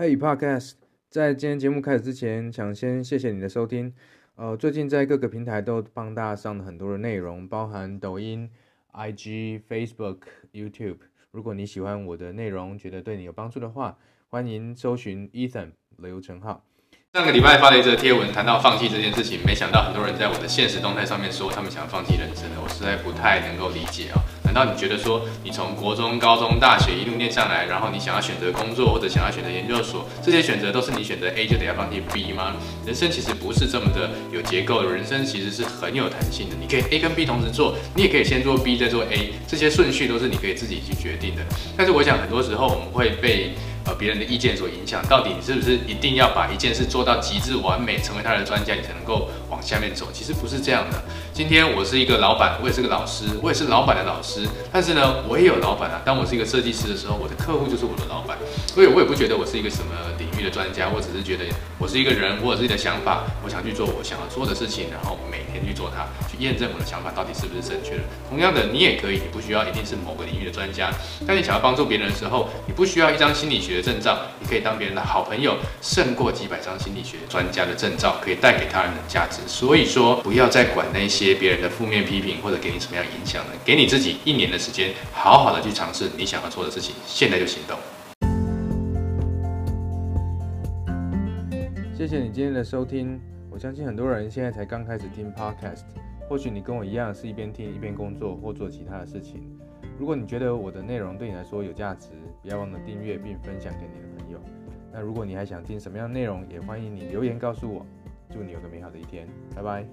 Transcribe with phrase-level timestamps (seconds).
[0.00, 0.72] Hey Podcast，
[1.10, 3.92] 在今天节目开始之前，想先谢谢你的收听。
[4.34, 8.48] 呃，最近在各个平台都帮大家上了很多的内容，包含抖音、
[8.94, 10.20] IG、Facebook、
[10.54, 11.00] YouTube。
[11.32, 13.98] 如果你喜欢我的内容，觉得对你有帮助的话，
[14.30, 16.64] 欢迎搜寻 Ethan 刘成浩。
[17.12, 24.39] 上个礼拜发了一则贴文，谈到放弃这件事情，没想到很多人在我的现实动态上面说他们想放弃人生了，我实在不太能够理解啊。
[24.52, 32.56] 难道你觉得说，你从国中、高中、大学一路念上来，然后你想要选择工作或者想要选择研究所，这些选择都是你选择 A 就得要放弃 B 吗？
[32.84, 36.56] 人生其实不是这么的有结构的，人生其实是很有弹性的。
[36.60, 41.42] 你可以 A 跟 B 同时做，你也可以先做 B 再做 A，这些顺序都是你可以自己去决定的。
[41.76, 43.52] 但是我想很多时候我们会被
[44.00, 50.08] 别人的意见所影响，到底你是不是一定要把一件事做到极致完美，成为他的专家，你才能够往下面走？
[50.10, 51.02] 其实不是这样的。
[51.34, 54.48] 今天我是一个老板，我也是个老师，我也是老板的老师。
[54.72, 56.00] 但是呢，我也有老板啊。
[56.02, 58.38] 当我是一个设计师的时候，我的客户就是我的老板。
[58.66, 61.44] 所以我也不觉得我是一个什么领域的专家，我只是觉得
[61.78, 68.02] 我是一个人，我有自己的想法，我想去做我想要做的事情，然后每天去做它，去验证我的想法到底是不是正确的。
[68.28, 70.90] 同样的，你也可以，你不需要一定是某个领域的专家。
[71.26, 79.40] 当你想要帮助别人的时候，你不需要一张心理学的证照，你可以当别人的好朋友，胜过几百张心理学专家的证照可以带给他人的价值。
[79.46, 82.00] 所以说，不要再管那些别人的负面。
[82.10, 83.52] 批评或者给你什么样影响了？
[83.64, 87.78] 给你自己一年的时间，好好的去尝试你想要做的事情，现在就行动。
[91.94, 95.84] 谢谢你今天的收听，我相信很多人现在才刚开始听 Podcast，
[96.28, 99.42] 或许你跟我一样是一边听一边工作或做其他的事情。
[100.00, 102.08] 如果你觉得我的内容对你来说有价值，
[102.40, 104.40] 不要忘了订阅并分享给你的朋友。
[104.90, 107.84] 那如果你还想听什么样的内容，也欢迎你留言告诉我。
[108.30, 109.84] 祝你有个美好的一天，拜拜。